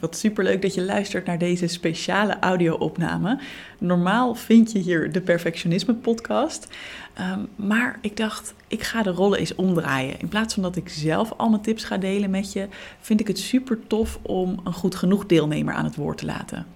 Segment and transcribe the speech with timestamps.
[0.00, 3.38] wat superleuk dat je luistert naar deze speciale audio-opname.
[3.78, 6.68] Normaal vind je hier de Perfectionisme podcast.
[7.14, 10.20] Ehm, maar ik dacht, ik ga de rollen eens omdraaien.
[10.20, 12.68] In plaats van dat ik zelf al mijn tips ga delen met je,
[13.00, 16.66] vind ik het super tof om een goed genoeg deelnemer aan het woord te laten.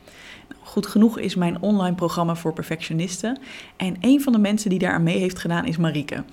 [0.62, 3.38] Goed genoeg is mijn online programma voor perfectionisten.
[3.76, 6.24] En een van de mensen die daar aan mee heeft gedaan is Marieke.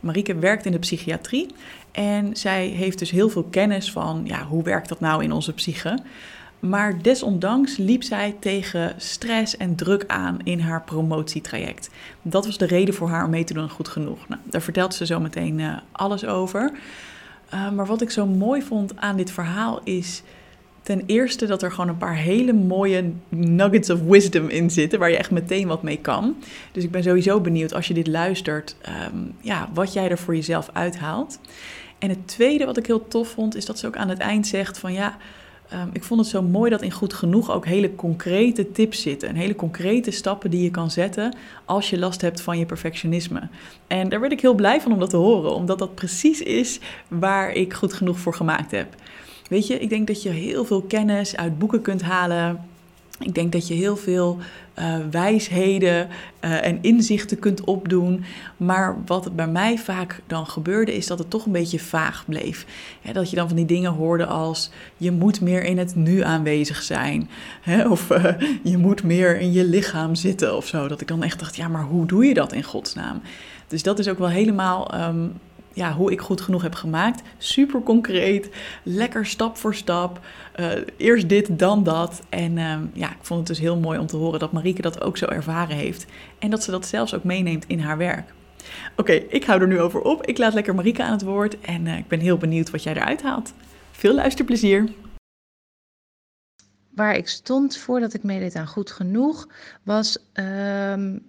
[0.00, 1.46] Marieke werkt in de psychiatrie
[1.92, 5.52] en zij heeft dus heel veel kennis van ja, hoe werkt dat nou in onze
[5.52, 5.98] psyche.
[6.60, 11.90] Maar desondanks liep zij tegen stress en druk aan in haar promotietraject.
[12.22, 14.28] Dat was de reden voor haar om mee te doen goed genoeg.
[14.28, 16.72] Nou, daar vertelt ze zo meteen uh, alles over.
[17.54, 20.22] Uh, maar wat ik zo mooi vond aan dit verhaal is
[20.82, 25.10] ten eerste dat er gewoon een paar hele mooie nuggets of wisdom in zitten, waar
[25.10, 26.36] je echt meteen wat mee kan.
[26.72, 28.76] Dus ik ben sowieso benieuwd als je dit luistert,
[29.12, 31.38] um, ja, wat jij er voor jezelf uithaalt.
[31.98, 34.46] En het tweede wat ik heel tof vond, is dat ze ook aan het eind
[34.46, 35.16] zegt van ja,
[35.72, 39.28] um, ik vond het zo mooi dat in Goed Genoeg ook hele concrete tips zitten.
[39.28, 43.48] En hele concrete stappen die je kan zetten als je last hebt van je perfectionisme.
[43.86, 46.80] En daar werd ik heel blij van om dat te horen, omdat dat precies is
[47.08, 48.94] waar ik Goed Genoeg voor gemaakt heb.
[49.48, 52.64] Weet je, ik denk dat je heel veel kennis uit boeken kunt halen.
[53.20, 54.38] Ik denk dat je heel veel
[54.78, 56.08] uh, wijsheden
[56.44, 58.24] uh, en inzichten kunt opdoen.
[58.56, 62.66] Maar wat bij mij vaak dan gebeurde, is dat het toch een beetje vaag bleef.
[63.12, 66.82] dat je dan van die dingen hoorde als je moet meer in het nu aanwezig
[66.82, 67.30] zijn.
[67.90, 68.24] of uh,
[68.62, 70.88] je moet meer in je lichaam zitten of zo.
[70.88, 73.20] Dat ik dan echt dacht, ja, maar hoe doe je dat in godsnaam?
[73.66, 75.32] Dus dat is ook wel helemaal um,
[75.78, 77.22] ja, hoe ik goed genoeg heb gemaakt.
[77.36, 78.50] Super concreet,
[78.82, 80.20] lekker stap voor stap.
[80.60, 82.22] Uh, eerst dit, dan dat.
[82.28, 85.02] En uh, ja, ik vond het dus heel mooi om te horen dat Marieke dat
[85.02, 86.06] ook zo ervaren heeft.
[86.38, 88.32] En dat ze dat zelfs ook meeneemt in haar werk.
[88.96, 90.26] Oké, ik hou er nu over op.
[90.26, 91.60] Ik laat lekker Marieke aan het woord.
[91.60, 93.52] En uh, ik ben heel benieuwd wat jij eruit haalt.
[93.90, 94.92] Veel luisterplezier.
[96.94, 99.48] Waar ik stond voordat ik meedeed aan Goed Genoeg,
[99.82, 100.18] was...
[100.34, 101.26] Um,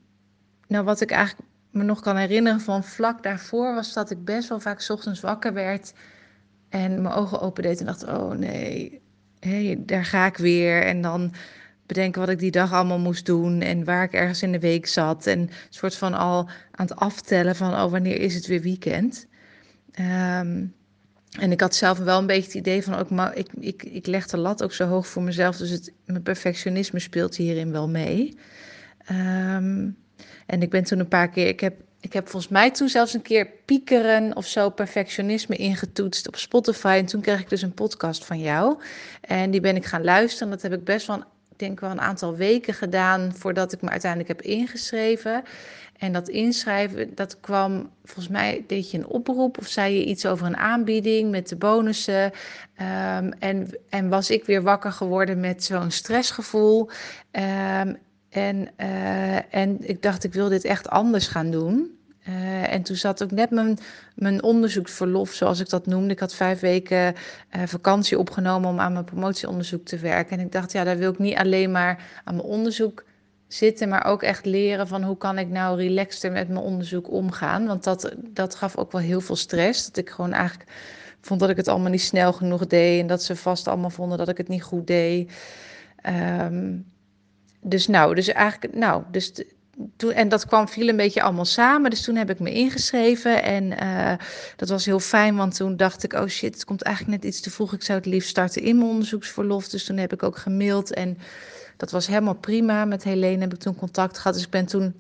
[0.68, 4.50] nou, wat ik eigenlijk me nog kan herinneren van vlak daarvoor was dat ik best
[4.50, 5.94] wel vaak ochtends wakker werd
[6.70, 9.02] en mijn ogen opendeed en dacht: oh nee,
[9.78, 10.84] daar ga ik weer.
[10.84, 11.34] En dan
[11.86, 14.88] bedenken wat ik die dag allemaal moest doen en waar ik ergens in de week
[14.88, 15.28] zat.
[15.28, 19.28] En soort van al aan het aftellen van: oh, wanneer is het weer weekend?
[20.00, 20.74] Um,
[21.40, 24.08] en ik had zelf wel een beetje het idee van ook, maar ik, ik, ik
[24.08, 25.58] leg de lat ook zo hoog voor mezelf.
[25.58, 28.38] Dus het, mijn perfectionisme speelt hierin wel mee.
[29.12, 29.98] Um,
[30.50, 33.14] en ik ben toen een paar keer, ik heb, ik heb volgens mij toen zelfs
[33.14, 36.96] een keer piekeren of zo, perfectionisme ingetoetst op Spotify.
[37.00, 38.78] En toen kreeg ik dus een podcast van jou.
[39.22, 40.50] En die ben ik gaan luisteren.
[40.50, 43.90] Dat heb ik best wel, ik denk wel een aantal weken gedaan voordat ik me
[43.90, 45.44] uiteindelijk heb ingeschreven.
[45.98, 50.26] En dat inschrijven, dat kwam, volgens mij deed je een oproep of zei je iets
[50.26, 52.24] over een aanbieding met de bonussen.
[52.24, 56.90] Um, en, en was ik weer wakker geworden met zo'n stressgevoel.
[57.32, 57.98] Um,
[58.30, 61.98] en, uh, en ik dacht, ik wil dit echt anders gaan doen.
[62.28, 63.78] Uh, en toen zat ook net mijn,
[64.16, 66.14] mijn onderzoeksverlof, zoals ik dat noemde.
[66.14, 67.14] Ik had vijf weken
[67.56, 70.38] uh, vakantie opgenomen om aan mijn promotieonderzoek te werken.
[70.38, 73.04] En ik dacht, ja, daar wil ik niet alleen maar aan mijn onderzoek
[73.48, 77.68] zitten, maar ook echt leren van hoe kan ik nou relaxter met mijn onderzoek omgaan.
[77.68, 79.86] Want dat, dat gaf ook wel heel veel stress.
[79.86, 80.72] Dat ik gewoon eigenlijk
[81.22, 83.02] vond dat ik het allemaal niet snel genoeg deed.
[83.02, 85.32] En dat ze vast allemaal vonden dat ik het niet goed deed.
[86.42, 86.86] Um,
[87.62, 89.32] dus nou, dus eigenlijk, nou, dus
[89.98, 91.90] toen, en dat kwam viel een beetje allemaal samen.
[91.90, 93.44] Dus toen heb ik me ingeschreven.
[93.44, 94.14] En uh,
[94.56, 97.42] dat was heel fijn, want toen dacht ik: oh shit, het komt eigenlijk net iets
[97.42, 97.74] te vroeg.
[97.74, 99.68] Ik zou het liefst starten in mijn onderzoeksverlof.
[99.68, 100.94] Dus toen heb ik ook gemaild.
[100.94, 101.18] En
[101.78, 102.86] dat was helemaal prima.
[102.86, 104.34] Met Helene heb ik toen contact gehad.
[104.34, 104.94] Dus ik ben toen,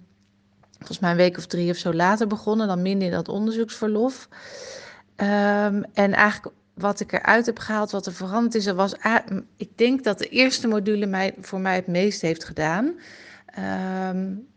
[0.78, 2.68] volgens mij een week of drie of zo later begonnen.
[2.68, 4.28] Dan minder in dat onderzoeksverlof.
[5.16, 8.95] Um, en eigenlijk wat ik eruit heb gehaald, wat er veranderd is, was,
[9.57, 13.00] ik denk dat de eerste module mij, voor mij het meest heeft gedaan.
[14.09, 14.47] Um,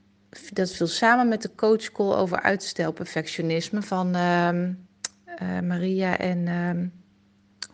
[0.52, 4.86] dat viel samen met de coachcall over uitstelperfectionisme van um,
[5.42, 6.92] uh, Maria en um,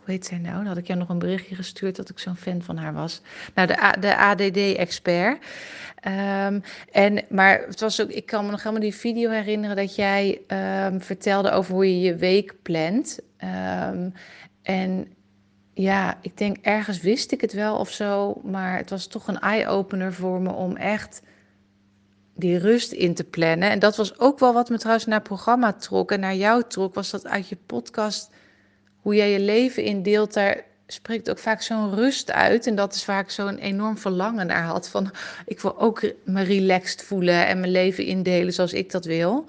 [0.08, 0.56] hoe heet zij nou?
[0.56, 3.20] Dan had ik jou nog een berichtje gestuurd dat ik zo'n fan van haar was.
[3.54, 5.44] Nou, de, de ADD-expert.
[6.06, 6.62] Um,
[6.92, 10.40] en, maar het was ook, ik kan me nog helemaal die video herinneren dat jij
[10.86, 13.18] um, vertelde over hoe je je week plant.
[13.90, 14.12] Um,
[14.62, 15.08] en
[15.74, 19.40] ja, ik denk ergens wist ik het wel of zo, maar het was toch een
[19.40, 21.22] eye-opener voor me om echt
[22.34, 23.70] die rust in te plannen.
[23.70, 26.94] En dat was ook wel wat me trouwens naar programma trok en naar jou trok,
[26.94, 28.30] was dat uit je podcast,
[29.00, 32.66] hoe jij je leven indeelt, daar spreekt ook vaak zo'n rust uit.
[32.66, 34.88] En dat is waar ik zo'n enorm verlangen naar had.
[34.88, 35.10] Van
[35.46, 39.48] ik wil ook me relaxed voelen en mijn leven indelen zoals ik dat wil.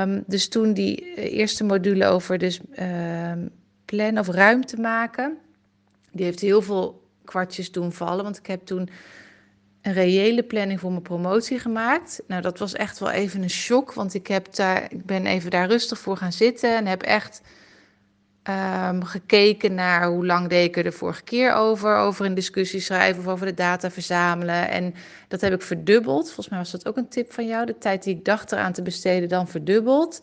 [0.00, 3.50] Um, dus toen die eerste module over dus, um,
[3.84, 5.38] plannen of ruimte maken.
[6.12, 8.24] Die heeft heel veel kwartjes doen vallen.
[8.24, 8.88] Want ik heb toen
[9.82, 12.22] een reële planning voor mijn promotie gemaakt.
[12.26, 15.50] Nou, dat was echt wel even een shock, want ik, heb daar, ik ben even
[15.50, 17.40] daar rustig voor gaan zitten en heb echt
[18.48, 22.80] um, gekeken naar hoe lang deed ik er de vorige keer over, over een discussie
[22.80, 24.70] schrijven of over de data verzamelen.
[24.70, 24.94] En
[25.28, 26.24] dat heb ik verdubbeld.
[26.24, 27.66] Volgens mij was dat ook een tip van jou.
[27.66, 30.22] De tijd die ik dacht eraan te besteden, dan verdubbeld.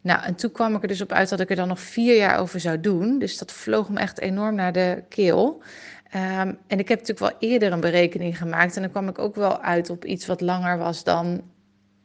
[0.00, 2.16] Nou, en toen kwam ik er dus op uit dat ik er dan nog vier
[2.16, 3.18] jaar over zou doen.
[3.18, 5.62] Dus dat vloog me echt enorm naar de keel.
[6.14, 8.76] Um, en ik heb natuurlijk wel eerder een berekening gemaakt.
[8.76, 11.42] En dan kwam ik ook wel uit op iets wat langer was dan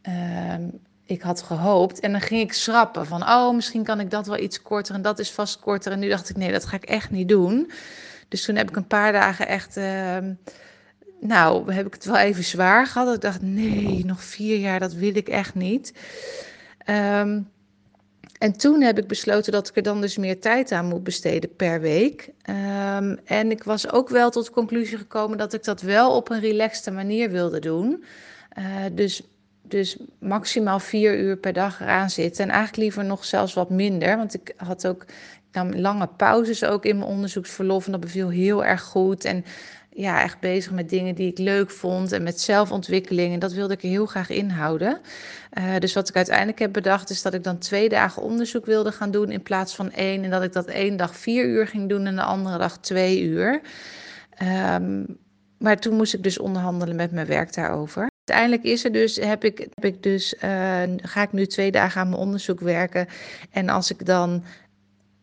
[0.01, 1.99] um, ik had gehoopt.
[1.99, 5.01] En dan ging ik schrappen van, oh, misschien kan ik dat wel iets korter en
[5.01, 5.91] dat is vast korter.
[5.91, 7.71] En nu dacht ik, nee, dat ga ik echt niet doen.
[8.27, 10.17] Dus toen heb ik een paar dagen echt, uh,
[11.19, 13.15] nou, heb ik het wel even zwaar gehad.
[13.15, 15.93] Ik dacht, nee, nog vier jaar, dat wil ik echt niet.
[16.89, 17.53] Um,
[18.37, 21.55] en toen heb ik besloten dat ik er dan dus meer tijd aan moet besteden
[21.55, 22.29] per week.
[22.49, 26.29] Um, en ik was ook wel tot de conclusie gekomen dat ik dat wel op
[26.29, 28.03] een relaxte manier wilde doen.
[28.59, 29.21] Uh, dus
[29.67, 32.43] dus maximaal vier uur per dag eraan zitten.
[32.43, 34.17] En eigenlijk liever nog zelfs wat minder.
[34.17, 35.05] Want ik had ook
[35.51, 37.85] nam lange pauzes ook in mijn onderzoeksverlof.
[37.85, 39.25] En dat beviel heel erg goed.
[39.25, 39.45] En
[39.89, 42.11] ja, echt bezig met dingen die ik leuk vond.
[42.11, 43.33] En met zelfontwikkeling.
[43.33, 45.01] En dat wilde ik heel graag inhouden.
[45.57, 48.91] Uh, dus wat ik uiteindelijk heb bedacht is dat ik dan twee dagen onderzoek wilde
[48.91, 49.31] gaan doen.
[49.31, 50.23] In plaats van één.
[50.23, 53.21] En dat ik dat één dag vier uur ging doen en de andere dag twee
[53.21, 53.61] uur.
[54.73, 55.17] Um,
[55.57, 58.07] maar toen moest ik dus onderhandelen met mijn werk daarover.
[58.25, 62.01] Uiteindelijk is er dus, heb ik, heb ik dus, uh, ga ik nu twee dagen
[62.01, 63.07] aan mijn onderzoek werken.
[63.51, 64.43] En als ik dan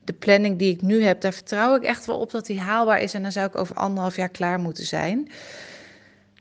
[0.05, 3.01] de planning die ik nu heb, daar vertrouw ik echt wel op dat die haalbaar
[3.01, 3.15] is.
[3.15, 5.31] En dan zou ik over anderhalf jaar klaar moeten zijn.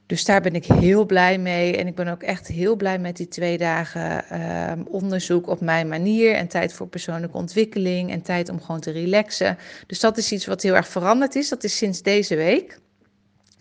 [0.06, 1.78] Dus daar ben ik heel blij mee.
[1.78, 5.88] En ik ben ook echt heel blij met die twee dagen uh, onderzoek op mijn
[5.88, 6.34] manier.
[6.36, 8.12] En tijd voor persoonlijke ontwikkeling.
[8.12, 9.58] En tijd om gewoon te relaxen.
[9.88, 11.50] Dus dat is iets wat heel erg veranderd is.
[11.50, 12.80] Dat is sinds deze week.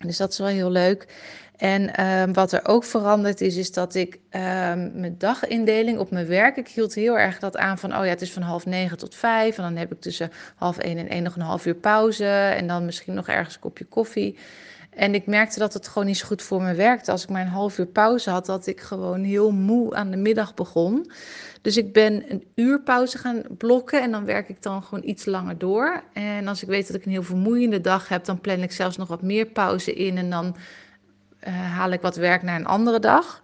[0.01, 1.07] Dus dat is wel heel leuk.
[1.57, 6.27] En um, wat er ook veranderd is, is dat ik um, mijn dagindeling op mijn
[6.27, 8.97] werk, ik hield heel erg dat aan van, oh ja, het is van half negen
[8.97, 9.57] tot vijf.
[9.57, 12.25] En dan heb ik tussen half één en één nog een half uur pauze.
[12.25, 14.37] En dan misschien nog ergens een kopje koffie.
[14.91, 17.11] En ik merkte dat het gewoon niet zo goed voor me werkte.
[17.11, 20.17] Als ik maar een half uur pauze had, dat ik gewoon heel moe aan de
[20.17, 21.11] middag begon.
[21.61, 25.25] Dus ik ben een uur pauze gaan blokken en dan werk ik dan gewoon iets
[25.25, 26.03] langer door.
[26.13, 28.97] En als ik weet dat ik een heel vermoeiende dag heb, dan plan ik zelfs
[28.97, 30.55] nog wat meer pauze in en dan
[31.47, 33.43] uh, haal ik wat werk naar een andere dag.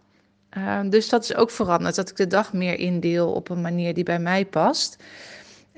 [0.57, 3.93] Uh, dus dat is ook veranderd, dat ik de dag meer indeel op een manier
[3.93, 5.03] die bij mij past.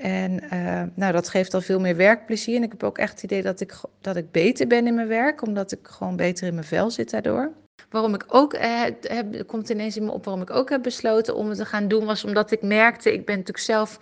[0.00, 2.56] En uh, nou, dat geeft al veel meer werkplezier.
[2.56, 5.08] En ik heb ook echt het idee dat ik, dat ik beter ben in mijn
[5.08, 7.52] werk, omdat ik gewoon beter in mijn vel zit daardoor.
[7.90, 11.34] Waarom ik ook, eh, heb, komt ineens in me op, waarom ik ook heb besloten
[11.34, 14.00] om het te gaan doen, was omdat ik merkte, ik ben natuurlijk zelf,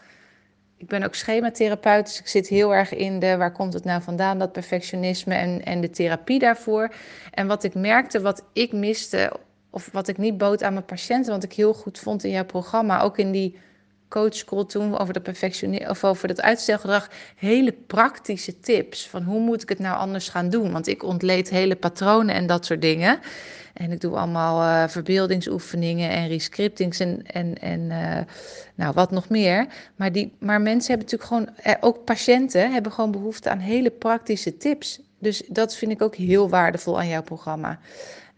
[0.76, 4.02] ik ben ook schematherapeut, dus ik zit heel erg in de, waar komt het nou
[4.02, 6.94] vandaan, dat perfectionisme en, en de therapie daarvoor.
[7.30, 9.32] En wat ik merkte, wat ik miste,
[9.70, 12.44] of wat ik niet bood aan mijn patiënten, wat ik heel goed vond in jouw
[12.44, 13.58] programma, ook in die
[14.08, 19.62] coachschool toen over, de perfectionisme of over dat uitstelgedrag, hele praktische tips van hoe moet
[19.62, 23.20] ik het nou anders gaan doen, want ik ontleed hele patronen en dat soort dingen.
[23.74, 28.18] En ik doe allemaal uh, verbeeldingsoefeningen en rescriptings en, en, en uh,
[28.74, 29.66] nou, wat nog meer.
[29.96, 33.90] Maar, die, maar mensen hebben natuurlijk gewoon, eh, ook patiënten hebben gewoon behoefte aan hele
[33.90, 35.00] praktische tips.
[35.18, 37.78] Dus dat vind ik ook heel waardevol aan jouw programma.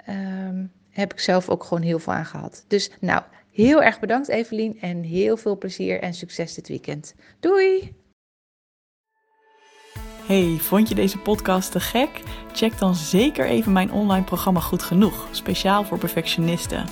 [0.08, 2.64] Um, heb ik zelf ook gewoon heel veel aan gehad.
[2.68, 7.14] Dus nou, heel erg bedankt Evelien en heel veel plezier en succes dit weekend.
[7.40, 7.98] Doei!
[10.26, 12.22] Hey, vond je deze podcast te gek?
[12.52, 16.84] Check dan zeker even mijn online programma Goed Genoeg, speciaal voor perfectionisten.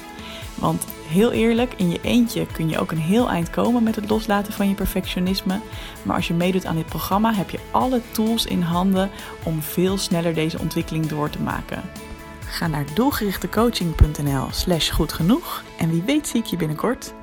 [0.61, 4.11] Want heel eerlijk, in je eentje kun je ook een heel eind komen met het
[4.11, 5.61] loslaten van je perfectionisme.
[6.03, 9.11] Maar als je meedoet aan dit programma, heb je alle tools in handen
[9.45, 11.83] om veel sneller deze ontwikkeling door te maken.
[12.51, 17.15] Ga naar doelgerichtecoaching.nl slash goed genoeg en wie weet zie ik je binnenkort.